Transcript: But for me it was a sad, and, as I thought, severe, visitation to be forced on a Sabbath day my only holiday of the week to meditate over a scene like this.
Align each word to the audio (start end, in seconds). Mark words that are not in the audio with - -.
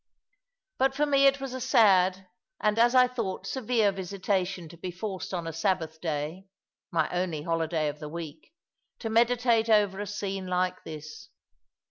But 0.79 0.95
for 0.95 1.05
me 1.05 1.27
it 1.27 1.39
was 1.39 1.53
a 1.53 1.61
sad, 1.61 2.25
and, 2.59 2.79
as 2.79 2.95
I 2.95 3.07
thought, 3.07 3.45
severe, 3.45 3.91
visitation 3.91 4.67
to 4.69 4.75
be 4.77 4.89
forced 4.89 5.31
on 5.31 5.45
a 5.45 5.53
Sabbath 5.53 6.01
day 6.01 6.47
my 6.89 7.07
only 7.11 7.43
holiday 7.43 7.87
of 7.87 7.99
the 7.99 8.09
week 8.09 8.51
to 8.97 9.11
meditate 9.11 9.69
over 9.69 9.99
a 9.99 10.07
scene 10.07 10.47
like 10.47 10.83
this. 10.85 11.29